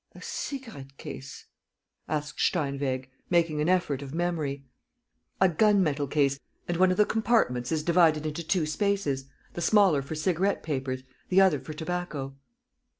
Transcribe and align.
"A 0.15 0.21
cigarette 0.23 0.97
case?" 0.97 1.45
asked 2.07 2.39
Steinweg, 2.39 3.07
making 3.29 3.61
an 3.61 3.69
effort 3.69 4.01
of 4.01 4.15
memory. 4.15 4.65
"A 5.39 5.47
gun 5.47 5.83
metal 5.83 6.07
case... 6.07 6.39
and 6.67 6.75
one 6.77 6.89
of 6.89 6.97
the 6.97 7.05
compartments 7.05 7.71
is 7.71 7.83
divided 7.83 8.25
into 8.25 8.41
two 8.41 8.65
spaces, 8.65 9.25
the 9.53 9.61
smaller 9.61 10.01
for 10.01 10.15
cigarette 10.15 10.63
papers, 10.63 11.03
the 11.29 11.39
other 11.39 11.59
for 11.59 11.73
tobacco. 11.73 12.35